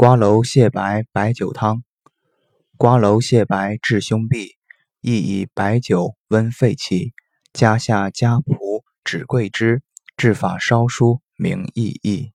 [0.00, 1.82] 瓜蒌蟹白白酒汤。
[2.76, 4.50] 瓜蒌蟹白治胸痹，
[5.00, 7.14] 亦以白酒温肺气。
[7.52, 9.82] 家下家仆指桂枝，
[10.16, 12.32] 治法稍疏，名意义。